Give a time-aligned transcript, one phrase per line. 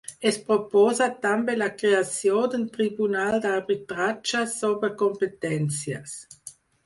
[0.27, 6.17] Es proposa també la creació d’un tribunal d’arbitratge sobre competències.